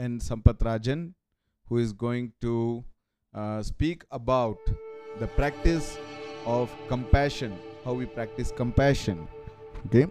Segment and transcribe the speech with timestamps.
[0.00, 0.18] N.
[0.18, 1.12] Sampatrajan,
[1.68, 2.82] who is going to
[3.34, 4.56] uh, speak about
[5.18, 5.98] the practice
[6.46, 9.28] of compassion, how we practice compassion.
[9.86, 10.06] Okay.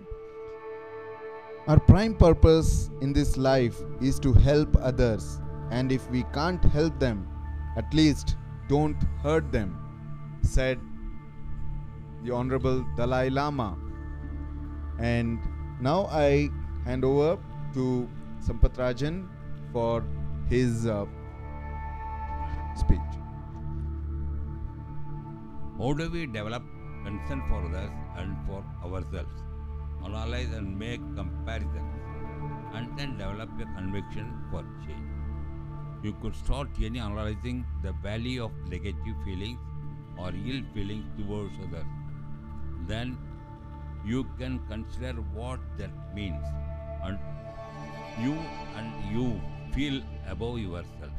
[1.67, 5.41] Our prime purpose in this life is to help others,
[5.71, 7.27] and if we can't help them,
[7.75, 8.37] at least
[8.67, 9.75] don't hurt them,
[10.43, 10.79] said
[12.23, 13.75] the Honorable Dalai Lama.
[14.99, 15.39] And
[15.81, 16.49] now I
[16.85, 17.39] hand over
[17.73, 18.07] to
[18.45, 19.27] Sampatrajan
[19.71, 20.03] for
[20.49, 21.05] his uh,
[22.75, 22.99] speech.
[25.77, 26.63] How do we develop
[27.03, 29.31] concern for others and for ourselves?
[30.03, 31.93] Analyze and make comparisons,
[32.73, 35.09] and then develop a conviction for change.
[36.03, 39.59] You could start any analyzing the value of negative feelings
[40.17, 41.85] or ill feelings towards others.
[42.87, 43.17] Then
[44.05, 46.45] you can consider what that means,
[47.03, 47.19] and
[48.23, 48.37] you
[48.77, 49.41] and you
[49.73, 51.11] feel above yourself.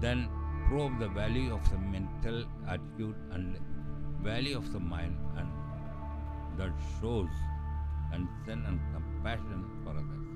[0.00, 0.28] Then
[0.68, 3.58] prove the value of the mental attitude and
[4.22, 5.48] value of the mind and
[6.58, 7.30] that shows
[8.12, 10.26] concern and compassion for others.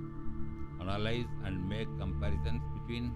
[0.80, 3.12] Analyze and make comparisons between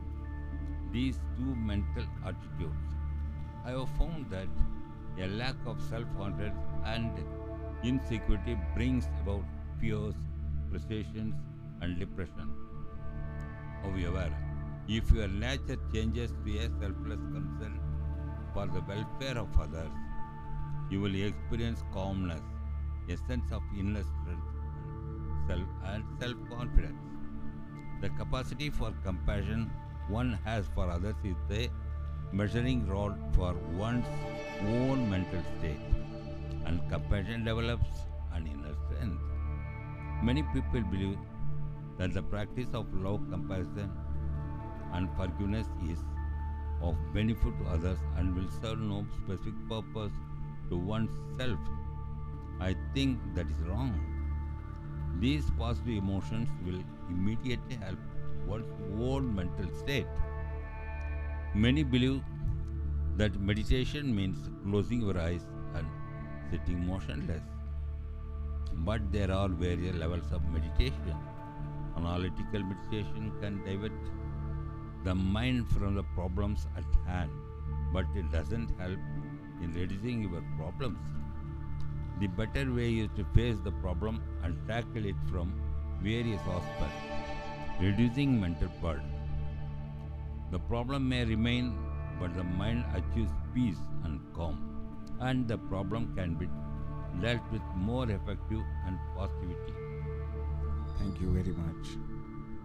[0.92, 2.76] these two mental attitudes.
[3.64, 4.48] I have found that
[5.18, 7.10] a lack of self-confidence and
[7.82, 9.44] insecurity brings about
[9.80, 10.14] fears,
[10.70, 11.34] frustrations
[11.80, 12.65] and depression.
[13.82, 14.32] However,
[14.88, 17.80] if your nature changes to a selfless concern
[18.52, 19.90] for the welfare of others,
[20.90, 22.42] you will experience calmness,
[23.08, 24.46] a sense of inner strength,
[25.48, 27.02] self and self-confidence.
[28.00, 29.70] The capacity for compassion
[30.08, 31.68] one has for others is the
[32.32, 34.06] measuring rod for one's
[34.62, 35.80] own mental state,
[36.64, 39.20] and compassion develops an inner strength.
[40.22, 41.18] Many people believe
[41.98, 43.90] that the practice of love, compassion,
[44.92, 45.98] and forgiveness is
[46.82, 50.12] of benefit to others and will serve no specific purpose
[50.68, 51.58] to oneself.
[52.60, 53.94] I think that is wrong.
[55.20, 57.98] These positive emotions will immediately help
[58.46, 60.06] one's own mental state.
[61.54, 62.22] Many believe
[63.16, 65.86] that meditation means closing your eyes and
[66.50, 67.42] sitting motionless.
[68.84, 71.16] But there are various levels of meditation.
[71.96, 73.92] Analytical meditation can divert
[75.04, 77.30] the mind from the problems at hand,
[77.92, 78.98] but it doesn't help
[79.62, 80.98] in reducing your problems.
[82.20, 85.52] The better way is to face the problem and tackle it from
[86.02, 89.10] various aspects, reducing mental burden.
[90.50, 91.76] The problem may remain,
[92.20, 94.56] but the mind achieves peace and calm,
[95.20, 96.48] and the problem can be
[97.20, 99.95] dealt with more effective and positivity.
[100.98, 101.98] Thank you very much.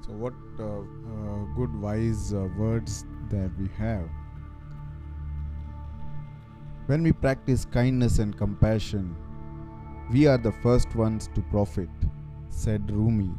[0.05, 4.09] So, what uh, uh, good, wise uh, words that we have.
[6.87, 9.15] When we practice kindness and compassion,
[10.11, 11.89] we are the first ones to profit,
[12.49, 13.31] said Rumi.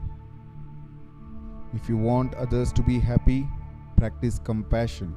[1.74, 3.48] If you want others to be happy,
[3.96, 5.14] practice compassion.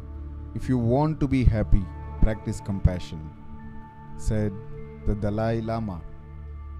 [0.55, 1.85] If you want to be happy,
[2.21, 3.29] practice compassion,
[4.17, 4.51] said
[5.05, 6.01] the Dalai Lama.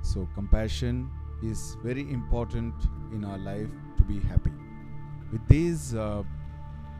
[0.01, 1.09] So, compassion
[1.43, 2.73] is very important
[3.11, 4.51] in our life to be happy.
[5.31, 6.23] With these uh,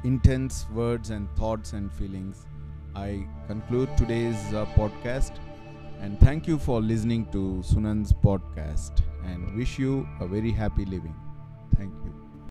[0.04, 2.46] intense words and thoughts and feelings,
[2.96, 5.34] I conclude today's uh, podcast
[6.02, 11.16] and thank you for listening to Sunan's podcast and wish you a very happy living.
[11.76, 12.25] Thank you.